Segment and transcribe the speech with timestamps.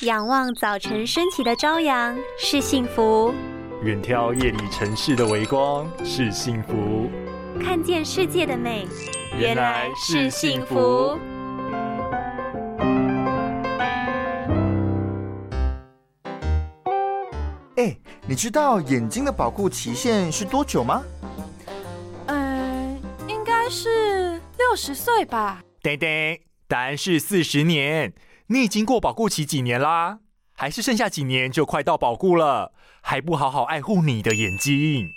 [0.00, 3.32] 仰望早晨升起的朝阳是幸福，
[3.84, 7.08] 远眺夜里城市的微光是幸福，
[7.62, 8.88] 看见世界的美
[9.38, 11.16] 原来是幸福。
[17.76, 21.04] 哎，你知道眼睛的保护期限是多久吗？
[22.26, 25.62] 嗯，应该是六十岁吧。
[25.80, 28.12] 对对，答案是四十年。
[28.48, 30.18] 你已经过保护期几年啦？
[30.52, 32.72] 还是剩下几年就快到保护了？
[33.00, 35.08] 还不好好爱护你的眼睛？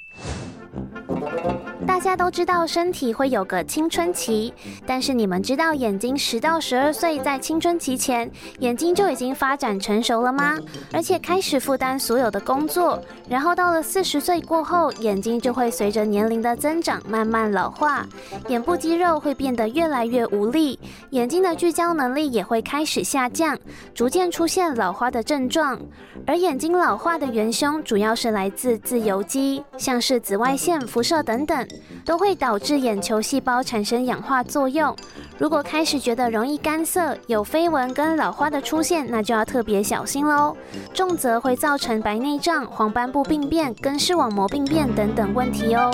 [1.97, 4.53] 大家都知道身体会有个青春期，
[4.85, 8.29] 但是你们知道眼睛十到十二岁在青春期前，
[8.59, 10.55] 眼睛就已经发展成熟了吗？
[10.93, 18.05] 而且开始负担所有的工作，然后到了四十岁过后，眼睛就会随着年龄的增长慢慢老化，
[18.47, 23.57] 眼部肌肉会变得越来越无力，眼睛的聚焦能力也会开始下降，
[23.95, 25.79] 逐渐出现老花的症状。
[26.27, 31.67] 而眼睛老化的元凶主要是来自自由基，像是紫外线、辐射等等。
[32.05, 34.95] 都会导致眼球细胞产生氧化作用。
[35.37, 40.55] 如果开始觉得容易干涩、有飞蚊跟老花的出现，那就要特别小心喽。
[40.93, 45.91] 重则会造成白内障、黄斑部病变跟视网膜病变等等问题哦。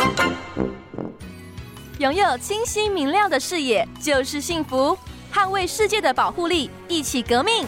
[2.00, 4.98] 拥有清晰明亮的视野就是幸福，
[5.34, 7.66] 捍卫世界的保护力，一起革命。